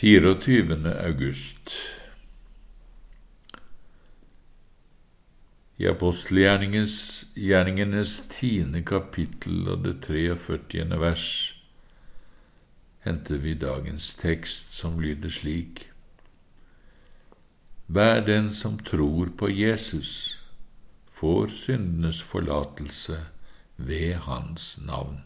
24. 0.00 1.04
august 1.04 1.74
I 5.76 5.84
apostelgjerningenes 5.90 8.14
tiende 8.32 8.80
kapittel 8.80 9.68
og 9.68 9.84
det 9.84 9.98
43. 10.06 10.86
vers 11.02 11.26
henter 13.04 13.42
vi 13.44 13.52
dagens 13.60 14.14
tekst, 14.16 14.72
som 14.72 14.96
lyder 15.04 15.28
slik:" 15.28 15.92
Hver 17.86 18.24
den 18.24 18.54
som 18.54 18.78
tror 18.78 19.28
på 19.36 19.48
Jesus, 19.52 20.40
får 21.12 21.46
syndenes 21.46 22.22
forlatelse 22.22 23.26
ved 23.76 24.14
Hans 24.14 24.80
navn. 24.80 25.20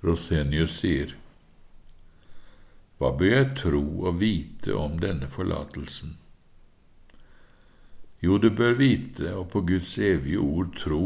Rosenius 0.00 0.78
sier, 0.80 1.10
Hva 2.96 3.10
bør 3.16 3.34
jeg 3.34 3.48
tro 3.58 3.82
og 4.08 4.20
vite 4.20 4.72
om 4.72 4.94
denne 5.00 5.28
forlatelsen? 5.28 6.14
Jo, 8.24 8.38
du 8.40 8.48
bør 8.52 8.78
vite 8.78 9.34
og 9.36 9.50
på 9.52 9.60
Guds 9.68 9.98
evige 9.98 10.40
ord 10.40 10.72
tro 10.76 11.04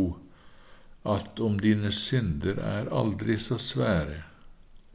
at 1.11 1.43
om 1.43 1.59
dine 1.59 1.91
synder 1.93 2.59
er 2.63 2.93
aldri 2.95 3.37
så 3.39 3.59
svære, 3.59 4.23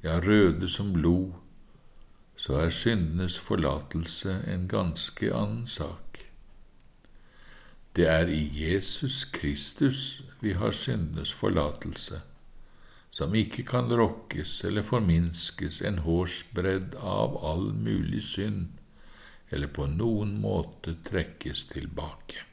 ja, 0.03 0.15
røde 0.23 0.69
som 0.71 0.93
blod, 0.95 1.35
så 2.39 2.55
er 2.63 2.71
syndenes 2.71 3.35
forlatelse 3.39 4.37
en 4.47 4.67
ganske 4.71 5.33
annen 5.35 5.67
sak. 5.67 6.23
Det 7.95 8.07
er 8.07 8.31
i 8.31 8.47
Jesus 8.55 9.25
Kristus 9.25 10.23
vi 10.39 10.55
har 10.55 10.71
syndenes 10.71 11.33
forlatelse 11.35 12.21
som 13.19 13.33
ikke 13.35 13.65
kan 13.67 13.89
rokkes 13.91 14.51
eller 14.63 14.85
forminskes 14.87 15.81
en 15.83 15.97
hårsbredd 16.05 16.93
av 17.03 17.33
all 17.43 17.73
mulig 17.75 18.21
synd, 18.23 18.77
eller 19.51 19.67
på 19.75 19.89
noen 19.91 20.37
måte 20.39 20.93
trekkes 21.03 21.65
tilbake. 21.73 22.45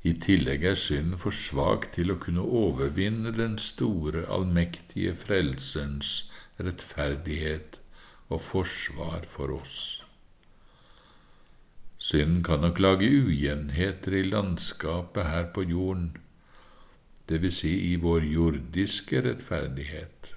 I 0.00 0.14
tillegg 0.16 0.64
er 0.64 0.78
synden 0.80 1.20
for 1.20 1.36
svak 1.36 1.90
til 1.92 2.14
å 2.14 2.16
kunne 2.22 2.40
overvinne 2.40 3.34
den 3.36 3.58
store, 3.60 4.24
allmektige 4.32 5.12
Frelserens 5.20 6.30
rettferdighet 6.56 7.82
og 8.32 8.40
forsvar 8.46 9.28
for 9.28 9.52
oss. 9.58 9.76
Synden 12.00 12.40
kan 12.48 12.64
nok 12.64 12.80
lage 12.80 13.12
ujevnheter 13.12 14.22
i 14.22 14.24
landskapet 14.24 15.28
her 15.28 15.52
på 15.52 15.68
jorden, 15.68 16.14
vil 17.38 17.52
si 17.54 17.70
i 17.92 17.96
vår 17.96 18.24
jordiske 18.26 19.20
rettferdighet. 19.22 20.34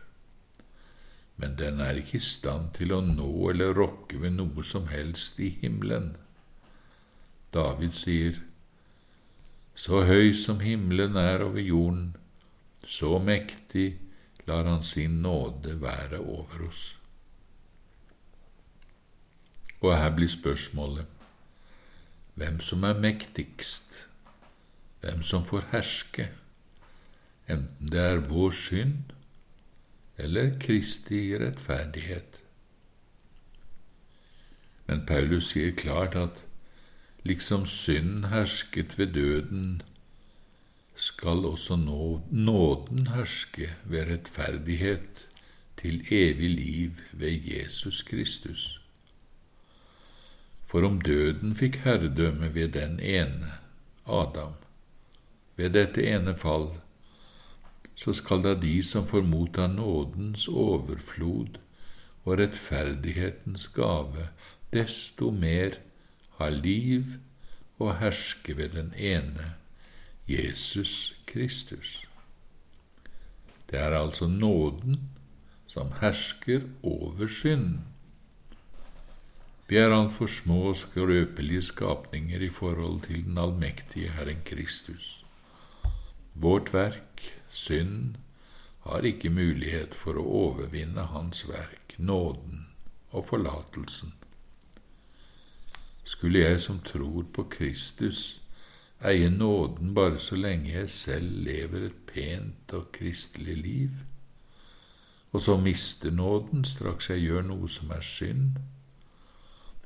Men 1.41 1.55
den 1.57 1.81
er 1.81 1.97
ikke 1.97 2.19
i 2.19 2.21
stand 2.21 2.73
til 2.77 2.93
å 2.93 3.01
nå 3.01 3.29
eller 3.49 3.73
rokke 3.73 4.19
ved 4.21 4.35
noe 4.37 4.63
som 4.63 4.85
helst 4.91 5.39
i 5.41 5.49
himmelen. 5.63 6.13
David 7.53 7.97
sier, 7.97 8.41
Så 9.75 10.03
høy 10.05 10.33
som 10.37 10.59
himmelen 10.59 11.15
er 11.17 11.41
over 11.41 11.59
jorden, 11.59 12.15
så 12.85 13.17
mektig 13.17 13.97
lar 14.45 14.69
han 14.69 14.83
sin 14.83 15.21
nåde 15.21 15.81
være 15.81 16.19
over 16.19 16.67
oss. 16.67 16.83
Og 19.81 19.97
her 19.97 20.13
blir 20.15 20.29
spørsmålet 20.29 21.09
hvem 22.37 22.59
som 22.59 22.83
er 22.83 23.01
mektigst, 23.01 24.07
hvem 25.01 25.23
som 25.25 25.45
får 25.45 25.65
herske 25.71 26.29
enten 27.49 27.91
det 27.91 27.99
er 27.99 28.23
vår 28.29 28.51
synd 28.51 29.13
eller 30.17 30.53
Kristi 30.59 31.37
rettferdighet. 31.37 32.39
Men 34.87 35.05
Paulus 35.07 35.51
sier 35.53 35.73
klart 35.75 36.15
at 36.15 36.43
liksom 37.23 37.65
synden 37.65 38.29
hersket 38.31 38.97
ved 38.99 39.13
døden, 39.15 39.81
skal 40.95 41.45
også 41.49 41.75
nåden 41.75 43.07
herske 43.07 43.71
ved 43.83 44.11
rettferdighet 44.11 45.27
til 45.77 46.05
evig 46.11 46.49
liv 46.49 46.91
ved 47.11 47.41
Jesus 47.47 48.01
Kristus. 48.01 48.81
For 50.67 50.85
om 50.85 51.01
døden 51.01 51.55
fikk 51.55 51.81
herredømme 51.83 52.53
ved 52.53 52.69
den 52.77 52.99
ene, 52.99 53.51
Adam, 54.05 54.53
ved 55.55 55.69
dette 55.69 56.05
ene 56.05 56.35
fall, 56.37 56.69
så 57.95 58.13
skal 58.13 58.43
da 58.43 58.53
de 58.57 58.77
som 58.83 59.05
får 59.07 59.25
motta 59.27 59.67
nådens 59.67 60.47
overflod 60.47 61.59
og 62.23 62.39
rettferdighetens 62.39 63.67
gave, 63.75 64.29
desto 64.73 65.29
mer 65.31 65.77
ha 66.39 66.49
liv 66.49 67.19
og 67.79 67.97
herske 67.99 68.57
ved 68.57 68.69
den 68.77 68.93
ene, 68.97 69.53
Jesus 70.27 71.15
Kristus. 71.27 72.01
Det 73.69 73.79
er 73.79 73.97
altså 73.97 74.27
nåden 74.27 74.99
som 75.67 75.91
hersker 76.01 76.61
over 76.83 77.27
synd. 77.27 77.79
Vi 79.67 79.77
er 79.77 79.93
altfor 79.95 80.27
små 80.27 80.59
og 80.69 80.77
skrøpelige 80.77 81.63
skapninger 81.63 82.39
i 82.39 82.49
forhold 82.49 83.01
til 83.07 83.23
den 83.25 83.37
allmektige 83.37 84.11
Herren 84.11 84.41
Kristus. 84.45 85.25
Vårt 86.33 86.73
verk 86.73 87.23
Synd 87.53 88.15
har 88.83 89.05
ikke 89.05 89.29
mulighet 89.29 89.93
for 89.95 90.17
å 90.17 90.25
overvinne 90.25 91.05
Hans 91.13 91.43
verk, 91.45 91.93
nåden 91.97 92.65
og 93.13 93.27
forlatelsen. 93.29 94.15
Skulle 96.03 96.41
jeg 96.41 96.61
som 96.65 96.79
tror 96.83 97.27
på 97.33 97.45
Kristus 97.53 98.41
eie 99.05 99.29
nåden 99.29 99.93
bare 99.93 100.17
så 100.19 100.35
lenge 100.35 100.71
jeg 100.71 100.89
selv 100.89 101.43
lever 101.45 101.85
et 101.91 101.99
pent 102.09 102.73
og 102.73 102.89
kristelig 102.95 103.57
liv, 103.61 103.91
og 105.31 105.41
så 105.41 105.57
miste 105.57 106.11
nåden 106.11 106.65
straks 106.65 107.11
jeg 107.13 107.27
gjør 107.27 107.45
noe 107.51 107.69
som 107.69 107.93
er 107.93 108.01
synd, 108.01 108.57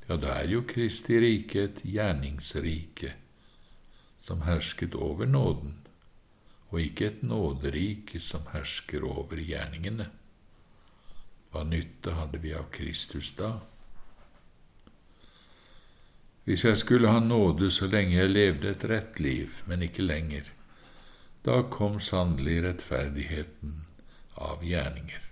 ja, 0.07 0.16
da 0.16 0.38
er 0.39 0.47
jo 0.53 0.63
Kristi 0.63 1.19
rike 1.19 1.66
et 1.67 1.83
gjerningsrike 1.83 3.11
som 4.23 4.45
hersket 4.47 4.95
over 4.95 5.27
nåden 5.27 5.75
og 6.69 6.81
ikke 6.81 7.07
et 7.07 7.23
nåderike 7.23 8.19
som 8.19 8.47
hersker 8.51 9.05
over 9.07 9.39
gjerningene. 9.39 10.09
Hva 11.51 11.63
nytte 11.63 12.16
hadde 12.17 12.41
vi 12.44 12.53
av 12.53 12.67
Kristus 12.75 13.31
da? 13.39 13.55
Hvis 16.47 16.63
jeg 16.63 16.77
skulle 16.79 17.11
ha 17.11 17.19
nåde 17.19 17.72
så 17.72 17.88
lenge 17.91 18.16
jeg 18.16 18.31
levde 18.31 18.72
et 18.72 18.83
rett 18.88 19.19
liv, 19.19 19.63
men 19.67 19.83
ikke 19.83 20.03
lenger, 20.03 20.51
da 21.44 21.61
kom 21.72 22.00
sannelig 22.03 22.61
rettferdigheten 22.63 23.81
av 24.35 24.63
gjerninger. 24.63 25.23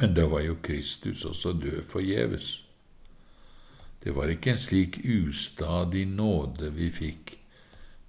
Men 0.00 0.14
da 0.16 0.26
var 0.28 0.44
jo 0.44 0.58
Kristus 0.62 1.24
også 1.24 1.52
død 1.56 1.84
forgjeves. 1.88 2.48
Det 4.04 4.12
var 4.16 4.28
ikke 4.32 4.52
en 4.52 4.60
slik 4.60 4.98
ustadig 5.04 6.04
nåde 6.08 6.70
vi 6.76 6.90
fikk 6.92 7.36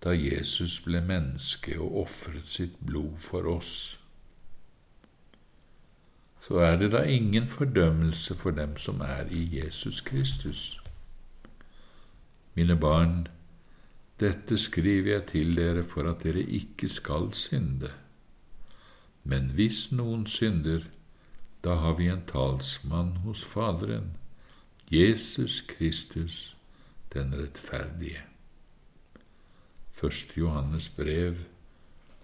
da 0.07 0.13
Jesus 0.15 0.79
ble 0.85 1.01
menneske 1.03 1.73
og 1.83 2.03
ofret 2.05 2.47
sitt 2.47 2.75
blod 2.87 3.17
for 3.19 3.47
oss. 3.51 3.71
Så 6.47 6.61
er 6.63 6.77
det 6.79 6.93
da 6.93 7.01
ingen 7.03 7.49
fordømmelse 7.51 8.37
for 8.39 8.55
dem 8.55 8.77
som 8.79 9.01
er 9.03 9.27
i 9.35 9.41
Jesus 9.57 9.99
Kristus. 10.01 10.79
Mine 12.55 12.77
barn, 12.79 13.27
dette 14.19 14.57
skriver 14.57 15.11
jeg 15.11 15.25
til 15.33 15.51
dere 15.59 15.83
for 15.83 16.07
at 16.09 16.23
dere 16.23 16.45
ikke 16.61 16.89
skal 16.89 17.33
synde. 17.35 17.91
Men 19.23 19.51
hvis 19.59 19.89
noen 19.91 20.23
synder, 20.27 20.87
da 21.63 21.75
har 21.83 21.99
vi 21.99 22.07
en 22.07 22.23
talsmann 22.31 23.17
hos 23.27 23.43
Faderen, 23.43 24.15
Jesus 24.87 25.61
Kristus, 25.67 26.55
den 27.13 27.35
rettferdige. 27.35 28.23
Første 29.97 30.37
Johannes 30.37 30.89
brev, 30.93 31.39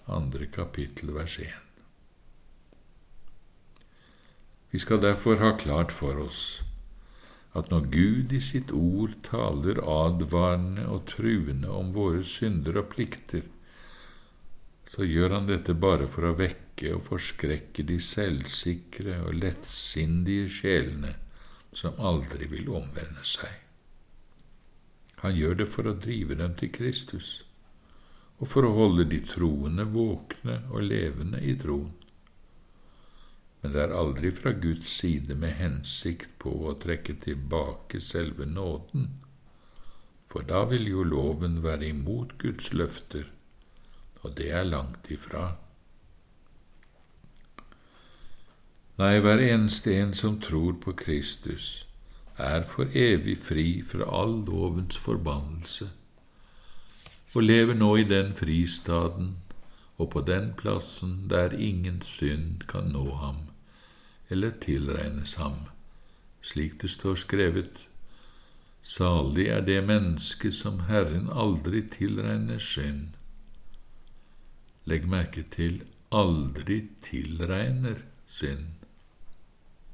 2. 0.06 0.46
kapittel, 0.54 1.10
vers 1.16 1.40
1. 1.42 1.48
Vi 4.70 4.80
skal 4.80 5.00
derfor 5.02 5.40
ha 5.42 5.56
klart 5.58 5.92
for 5.92 6.20
oss 6.22 6.42
at 7.58 7.72
når 7.72 7.88
Gud 7.96 8.36
i 8.38 8.42
sitt 8.46 8.70
ord 8.78 9.16
taler 9.26 9.80
advarende 9.82 10.86
og 10.86 11.08
truende 11.10 11.72
om 11.74 11.90
våre 11.96 12.22
synder 12.22 12.78
og 12.78 12.92
plikter, 12.92 13.42
så 14.94 15.08
gjør 15.10 15.34
han 15.34 15.50
dette 15.50 15.74
bare 15.74 16.06
for 16.06 16.28
å 16.30 16.36
vekke 16.38 16.92
og 16.94 17.08
forskrekke 17.08 17.86
de 17.90 17.98
selvsikre 17.98 19.16
og 19.24 19.40
lettsindige 19.40 20.52
sjelene 20.60 21.16
som 21.74 21.98
aldri 21.98 22.52
vil 22.54 22.70
omvende 22.70 23.26
seg. 23.26 23.50
Han 25.26 25.34
gjør 25.42 25.58
det 25.64 25.68
for 25.74 25.90
å 25.90 25.96
drive 25.98 26.38
dem 26.38 26.54
til 26.62 26.70
Kristus 26.78 27.32
og 28.44 28.50
for 28.52 28.68
å 28.68 28.74
holde 28.76 29.06
de 29.08 29.22
troende 29.24 29.86
våkne 29.88 30.58
og 30.68 30.84
levende 30.84 31.40
i 31.40 31.54
troen. 31.56 31.94
Men 33.62 33.72
det 33.72 33.80
er 33.86 33.94
aldri 33.96 34.34
fra 34.36 34.52
Guds 34.66 34.90
side 34.92 35.38
med 35.40 35.56
hensikt 35.62 36.34
på 36.44 36.52
å 36.68 36.74
trekke 36.84 37.16
tilbake 37.24 38.02
selve 38.04 38.44
nåden, 38.44 39.08
for 40.28 40.44
da 40.50 40.66
vil 40.68 40.90
jo 40.92 41.08
loven 41.08 41.62
være 41.64 41.94
imot 41.94 42.36
Guds 42.44 42.74
løfter, 42.76 43.32
og 44.24 44.36
det 44.36 44.52
er 44.52 44.68
langt 44.68 45.08
ifra. 45.08 45.54
Nei, 49.00 49.16
hver 49.24 49.40
eneste 49.40 49.96
en 50.02 50.12
som 50.12 50.36
tror 50.44 50.76
på 50.84 50.98
Kristus, 51.00 51.86
er 52.36 52.68
for 52.68 52.92
evig 52.92 53.40
fri 53.40 53.68
fra 53.88 54.12
all 54.20 54.42
lovens 54.44 55.00
forbannelse 55.00 55.94
og 57.34 57.44
lever 57.44 57.74
nå 57.74 57.96
i 57.98 58.04
den 58.04 58.34
fristaden 58.38 59.36
og 59.98 60.10
på 60.10 60.22
den 60.22 60.54
plassen 60.58 61.30
der 61.30 61.54
ingen 61.54 62.02
synd 62.02 62.68
kan 62.70 62.94
nå 62.94 63.16
ham 63.22 63.42
eller 64.30 64.54
tilregnes 64.62 65.36
ham, 65.38 65.56
slik 66.42 66.82
det 66.82 66.90
står 66.92 67.16
skrevet. 67.22 67.88
Salig 68.82 69.48
er 69.48 69.62
det 69.62 69.84
menneske 69.86 70.52
som 70.52 70.80
Herren 70.90 71.30
aldri 71.30 71.84
tilregner 71.94 72.60
synd. 72.60 73.14
Legg 74.90 75.06
merke 75.08 75.46
til 75.54 75.84
aldri 76.12 76.82
tilregner 77.06 78.02
synd. 78.28 78.74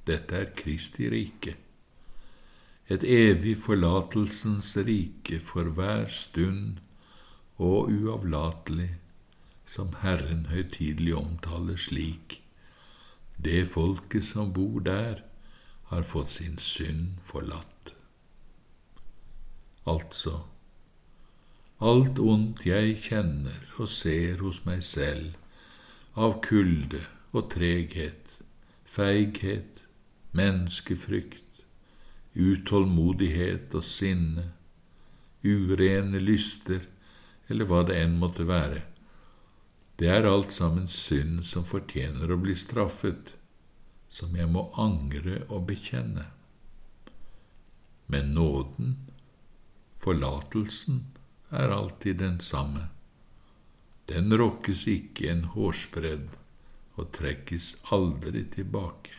Dette 0.07 0.35
er 0.35 0.53
Kristi 0.57 1.09
rike, 1.11 1.55
et 2.89 3.03
evig 3.03 3.57
forlatelsens 3.61 4.71
rike 4.87 5.37
for 5.39 5.69
hver 5.77 6.07
stund 6.09 6.79
og 7.59 7.91
uavlatelig, 7.91 8.93
som 9.69 9.91
Herren 10.01 10.45
høytidelig 10.49 11.15
omtaler 11.15 11.77
slik. 11.77 12.39
Det 13.37 13.67
folket 13.67 14.25
som 14.25 14.53
bor 14.53 14.79
der, 14.79 15.21
har 15.89 16.05
fått 16.05 16.29
sin 16.29 16.57
synd 16.61 17.17
forlatt. 17.25 17.93
Altså, 19.89 20.35
alt 21.81 22.19
ondt 22.19 22.65
jeg 22.67 22.97
kjenner 23.01 23.63
og 23.79 23.89
ser 23.89 24.43
hos 24.43 24.61
meg 24.67 24.83
selv, 24.85 25.33
av 26.13 26.37
kulde 26.45 27.01
og 27.31 27.49
treghet, 27.55 28.35
feighet, 28.85 29.81
menneskefrykt, 30.35 31.63
utålmodighet 32.35 33.73
og 33.75 33.85
sinne, 33.87 34.51
urene 35.43 36.21
lyster, 36.21 36.85
eller 37.49 37.67
hva 37.69 37.83
det 37.87 37.97
enn 37.97 38.17
måtte 38.21 38.45
være. 38.47 38.83
Det 39.99 40.07
er 40.07 40.27
alt 40.29 40.53
sammen 40.55 40.87
synd 40.87 41.43
som 41.43 41.65
fortjener 41.67 42.31
å 42.31 42.39
bli 42.39 42.53
straffet, 42.55 43.33
som 44.09 44.35
jeg 44.37 44.47
må 44.47 44.69
angre 44.79 45.41
og 45.49 45.65
bekjenne. 45.67 46.29
Men 48.07 48.31
nåden, 48.33 48.95
forlatelsen, 49.99 51.03
er 51.49 51.73
alltid 51.73 52.21
den 52.21 52.39
samme. 52.39 52.87
Den 54.09 54.33
rokkes 54.37 54.85
ikke 54.89 55.27
en 55.33 55.43
hårsbredd 55.53 56.29
og 56.95 57.09
trekkes 57.17 57.73
aldri 57.93 58.45
tilbake. 58.53 59.17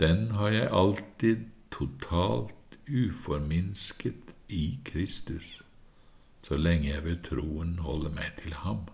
Den 0.00 0.32
har 0.36 0.50
jeg 0.52 0.72
alltid 0.72 1.46
totalt 1.72 2.76
uforminsket 2.86 4.34
i 4.48 4.78
Kristus 4.84 5.62
så 6.46 6.58
lenge 6.60 6.92
jeg 6.92 7.02
ved 7.02 7.24
troen 7.26 7.78
holder 7.82 8.12
meg 8.14 8.36
til 8.38 8.54
ham. 8.62 8.84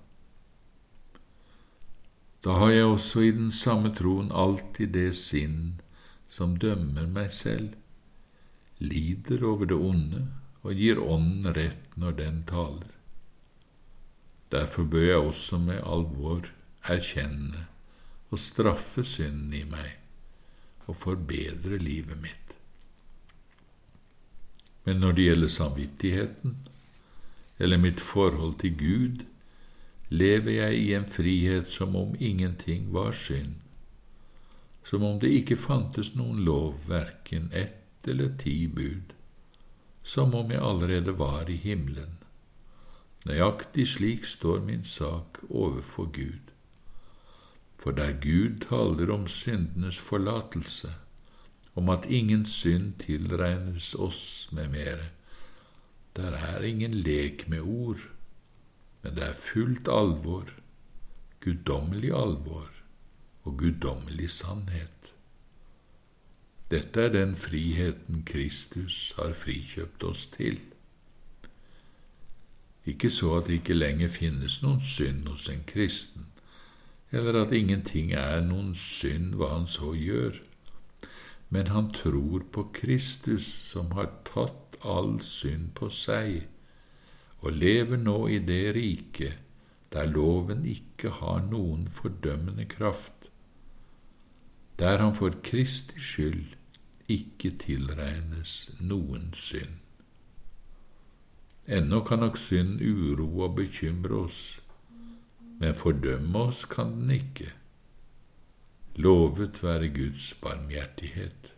Da 2.42 2.56
har 2.58 2.72
jeg 2.72 2.88
også 2.88 3.22
i 3.26 3.34
den 3.36 3.52
samme 3.54 3.92
troen 3.94 4.32
alltid 4.32 4.94
det 4.96 5.10
sinn 5.18 5.58
som 6.32 6.56
dømmer 6.56 7.06
meg 7.06 7.28
selv, 7.36 7.74
lider 8.80 9.44
over 9.44 9.68
det 9.68 9.76
onde 9.76 10.24
og 10.62 10.78
gir 10.78 10.98
Ånden 11.02 11.52
rett 11.54 11.92
når 11.98 12.16
den 12.18 12.42
taler. 12.48 12.88
Derfor 14.50 14.88
bør 14.88 15.06
jeg 15.06 15.28
også 15.28 15.58
med 15.58 15.84
alvor 15.84 16.48
erkjenne 16.82 17.66
og 18.32 18.40
straffe 18.40 19.04
synden 19.04 19.54
i 19.54 19.62
meg 19.68 20.88
og 20.88 20.96
forbedre 20.98 21.78
livet 21.78 22.18
mitt. 22.22 22.56
Men 24.84 25.02
når 25.02 25.18
det 25.18 25.26
gjelder 25.28 25.52
samvittigheten, 25.52 26.56
eller 27.62 27.78
mitt 27.78 28.00
forhold 28.00 28.56
til 28.58 28.78
Gud, 28.78 29.20
lever 30.08 30.50
jeg 30.50 30.78
i 30.78 30.94
en 30.94 31.06
frihet 31.06 31.68
som 31.70 31.94
om 31.96 32.16
ingenting 32.18 32.88
var 32.92 33.12
synd, 33.14 33.54
som 34.84 35.04
om 35.06 35.20
det 35.22 35.30
ikke 35.30 35.56
fantes 35.56 36.10
noen 36.18 36.42
lov, 36.42 36.74
verken 36.90 37.46
ett 37.54 38.08
eller 38.08 38.34
ti 38.38 38.66
bud, 38.66 39.14
som 40.02 40.34
om 40.34 40.50
jeg 40.50 40.58
allerede 40.58 41.14
var 41.18 41.46
i 41.46 41.56
himmelen. 41.56 42.18
Nøyaktig 43.30 43.86
slik 43.94 44.26
står 44.26 44.64
min 44.66 44.82
sak 44.82 45.38
overfor 45.48 46.10
Gud. 46.10 46.50
For 47.78 47.94
der 47.94 48.18
Gud 48.18 48.58
taler 48.66 49.14
om 49.14 49.28
syndenes 49.30 50.02
forlatelse, 50.02 50.90
om 51.74 51.88
at 51.88 52.10
ingen 52.10 52.42
synd 52.46 52.98
tilregnes 53.06 53.94
oss 53.94 54.48
med 54.52 54.74
mere, 54.74 55.12
der 56.16 56.36
er 56.36 56.62
ingen 56.62 56.94
lek 56.94 57.48
med 57.48 57.60
ord, 57.60 58.08
men 59.02 59.14
det 59.14 59.22
er 59.22 59.38
fullt 59.38 59.88
alvor, 59.88 60.50
guddommelig 61.40 62.12
alvor 62.12 62.68
og 63.42 63.56
guddommelig 63.58 64.30
sannhet. 64.30 65.14
Dette 66.70 67.00
er 67.00 67.08
den 67.08 67.34
friheten 67.36 68.22
Kristus 68.26 69.12
har 69.16 69.32
frikjøpt 69.36 70.04
oss 70.08 70.26
til. 70.26 70.60
Ikke 72.86 73.10
så 73.10 73.34
at 73.38 73.46
det 73.46 73.60
ikke 73.60 73.76
lenger 73.76 74.08
finnes 74.08 74.62
noen 74.62 74.80
synd 74.80 75.26
hos 75.28 75.48
en 75.52 75.64
kristen, 75.66 76.26
eller 77.12 77.42
at 77.42 77.52
ingenting 77.52 78.14
er 78.16 78.40
noen 78.40 78.72
synd 78.74 79.36
hva 79.36 79.52
han 79.52 79.68
så 79.68 79.92
gjør, 79.92 80.40
men 81.52 81.68
han 81.68 81.92
tror 81.92 82.46
på 82.52 82.70
Kristus 82.72 83.44
som 83.44 83.92
har 83.92 84.08
tatt 84.24 84.61
all 84.84 85.20
synd 85.20 85.72
på 85.78 85.88
seg, 85.92 86.42
og 87.42 87.52
lever 87.58 87.98
nå 87.98 88.18
i 88.30 88.38
det 88.38 88.74
riket 88.76 89.38
der 89.92 90.08
loven 90.08 90.64
ikke 90.64 91.10
har 91.18 91.42
noen 91.44 91.84
fordømmende 91.88 92.64
kraft, 92.64 93.28
der 94.78 95.02
han 95.02 95.14
for 95.14 95.34
Kristi 95.44 96.00
skyld 96.00 96.56
ikke 97.12 97.50
tilregnes 97.60 98.70
noen 98.80 99.28
synd. 99.36 99.76
Ennå 101.68 102.00
kan 102.08 102.24
nok 102.24 102.38
synd 102.40 102.80
uroe 102.80 103.44
og 103.46 103.56
bekymre 103.60 104.24
oss, 104.24 104.40
men 105.60 105.76
fordømme 105.78 106.48
oss 106.48 106.64
kan 106.64 106.96
den 106.96 107.12
ikke. 107.20 107.52
Lovet 108.96 109.62
være 109.62 109.92
Guds 109.92 110.32
barmhjertighet. 110.40 111.52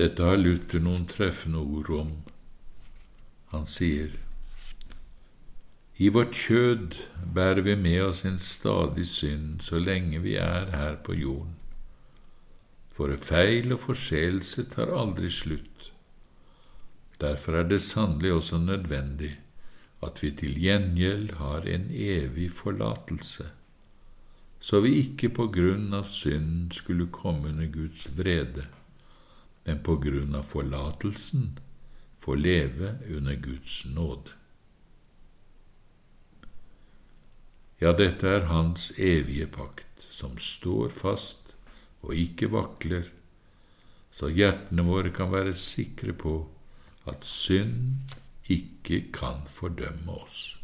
Dette 0.00 0.24
har 0.24 0.38
Luther 0.40 0.80
noen 0.80 1.02
treffende 1.04 1.60
ord 1.60 1.88
om. 1.92 2.12
Han 3.52 3.66
sier 3.68 4.14
I 6.00 6.08
vårt 6.14 6.38
kjød 6.38 6.96
bærer 7.36 7.60
vi 7.66 7.74
med 7.76 8.04
oss 8.06 8.22
en 8.24 8.38
stadig 8.40 9.04
synd 9.10 9.60
så 9.66 9.82
lenge 9.82 10.22
vi 10.24 10.38
er 10.40 10.72
her 10.72 10.96
på 11.04 11.18
jorden. 11.18 11.52
Våre 12.96 13.18
feil 13.20 13.76
og 13.76 13.82
forseelse 13.90 14.64
tar 14.72 14.94
aldri 15.02 15.28
slutt. 15.28 15.92
Derfor 17.20 17.60
er 17.60 17.68
det 17.68 17.82
sannelig 17.84 18.32
også 18.38 18.62
nødvendig 18.64 19.34
at 20.00 20.24
vi 20.24 20.32
til 20.32 20.56
gjengjeld 20.64 21.36
har 21.42 21.68
en 21.68 21.90
evig 21.92 22.48
forlatelse, 22.56 23.50
så 24.60 24.80
vi 24.80 24.96
ikke 25.04 25.28
på 25.28 25.50
grunn 25.52 25.92
av 25.92 26.08
synden 26.08 26.70
skulle 26.72 27.12
komme 27.12 27.52
under 27.52 27.68
Guds 27.68 28.08
vrede 28.16 28.70
men 29.70 29.82
på 29.86 29.94
grunn 30.02 30.34
av 30.34 30.48
forlatelsen 30.50 31.58
får 32.18 32.36
leve 32.36 32.88
under 33.06 33.34
Guds 33.38 33.84
nåde. 33.86 34.32
Ja, 37.78 37.92
dette 37.94 38.26
er 38.26 38.48
Hans 38.50 38.88
evige 38.98 39.46
pakt, 39.46 40.02
som 40.10 40.34
står 40.42 40.90
fast 40.90 41.54
og 42.02 42.18
ikke 42.18 42.50
vakler, 42.50 43.06
så 44.10 44.26
hjertene 44.34 44.82
våre 44.90 45.14
kan 45.14 45.30
være 45.30 45.54
sikre 45.54 46.18
på 46.18 46.34
at 47.06 47.22
synd 47.22 48.18
ikke 48.50 49.04
kan 49.14 49.46
fordømme 49.54 50.18
oss. 50.18 50.59